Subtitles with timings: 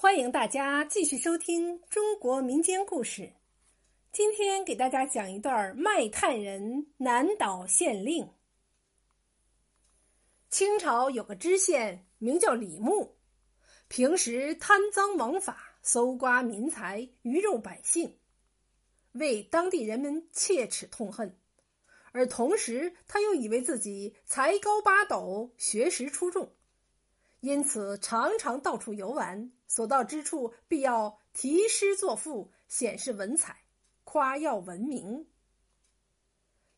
[0.00, 3.32] 欢迎大家继续收听中国民间故事。
[4.12, 8.30] 今天给大家讲一段卖炭人南岛县令。
[10.50, 13.16] 清朝有个知县名叫李牧，
[13.88, 18.16] 平时贪赃枉法，搜刮民财，鱼肉百姓，
[19.14, 21.36] 为当地人们切齿痛恨。
[22.12, 26.54] 而同时，他又以为自己才高八斗，学识出众。
[27.40, 33.62] 因此，常常到处游玩，所到之处必要题诗作赋，显示文采，
[34.02, 35.24] 夸耀文名。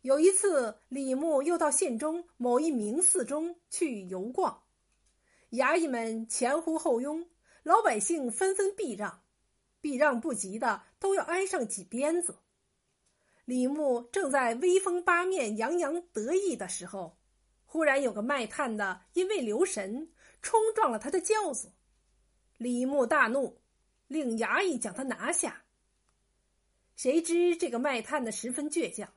[0.03, 4.63] 有一次，李牧又到县中某一名寺中去游逛，
[5.53, 7.27] 衙役们前呼后拥，
[7.63, 9.23] 老百姓纷纷避让，
[9.81, 12.37] 避让不及的都要挨上几鞭子。
[13.47, 17.17] 李牧正在威风八面、洋洋得意的时候，
[17.65, 20.11] 忽然有个卖炭的因为留神。
[20.43, 21.73] 冲撞了他的轿子，
[22.57, 23.61] 李牧大怒，
[24.07, 25.65] 令衙役将他拿下。
[26.97, 29.13] 谁知这个卖炭的十分倔强，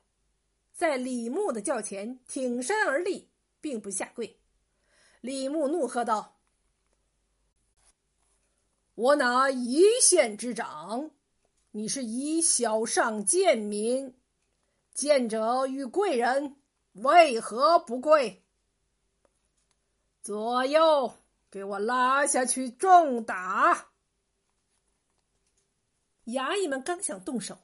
[0.72, 4.40] 在李牧的轿前挺身而立，并不下跪。
[5.20, 6.40] 李牧怒喝道
[8.94, 11.10] ：“我乃一县之长，
[11.70, 14.14] 你是以小上贱民，
[14.92, 16.56] 贱者与贵人
[16.92, 18.43] 为何不跪？”
[20.24, 21.18] 左右，
[21.50, 23.90] 给我拉下去重打！
[26.24, 27.58] 衙役们刚想动手，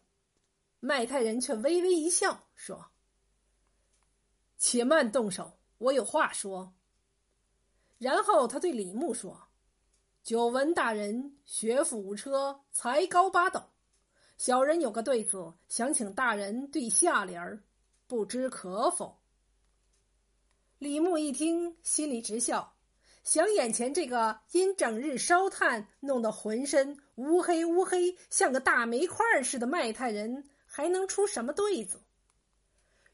[0.79, 2.91] 卖炭人却微微一笑，说
[4.61, 6.75] ：“且慢动手，我有话说。”
[7.97, 9.49] 然后他对李牧说
[10.23, 13.71] ：“久闻大人学富五车，才高八斗，
[14.37, 17.65] 小人有个对子，想请大人对下联儿，
[18.07, 19.19] 不知可否？”
[20.81, 22.75] 李牧一听，心里直笑，
[23.23, 32.01] 想眼前这个因整日烧炭弄得浑身乌黑乌黑，像个大煤块似的卖炭人，还能出什么对子？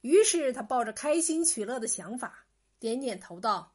[0.03, 2.47] 于是他抱着开心取乐的想法，
[2.78, 3.75] 点点头道：“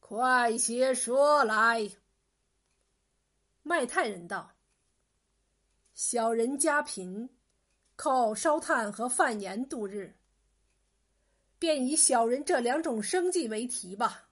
[0.00, 1.90] 快些说来。”
[3.62, 4.50] 卖炭人道
[5.92, 7.28] ：“小人家贫，
[7.96, 10.16] 靠烧炭和贩盐度日。”
[11.62, 14.28] 便以小人这两种生计为题吧。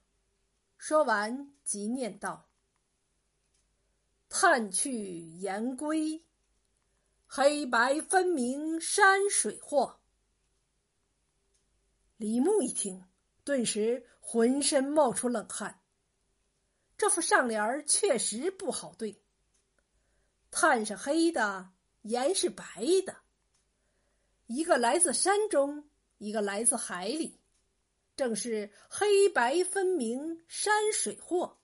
[0.77, 2.49] 说完，即念道
[4.27, 6.25] ：“炭去言归，
[7.25, 10.01] 黑白分明山水货。”
[12.19, 13.01] 李牧一听，
[13.45, 15.79] 顿时浑身冒出冷汗。
[16.97, 19.23] 这副上联儿确实不好对。
[20.51, 21.69] 炭是黑的，
[22.01, 22.65] 盐是白
[23.05, 23.15] 的，
[24.47, 25.87] 一个来自山中。
[26.21, 27.39] 一个来自海里，
[28.15, 31.57] 正是黑白分明山水货。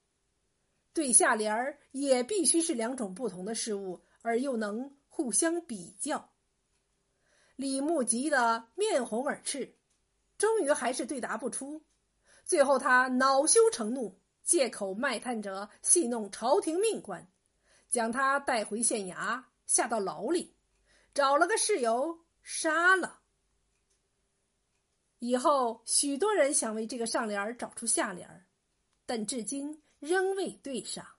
[0.94, 6.32] 对下联儿也必须是两种不同的事物，而又能互相比较。
[7.56, 9.76] 李牧急得面红耳赤，
[10.40, 11.84] 终于还是对答不出。
[12.44, 17.32] 最后他恼羞成怒，借口卖炭者戏弄朝廷命官，
[17.90, 20.56] 将他带回县衙，下到牢里，
[21.14, 23.17] 找了个事由杀了。
[25.20, 28.46] 以后，许多人想为这个上联找出下联
[29.06, 31.17] 但至今仍未对上。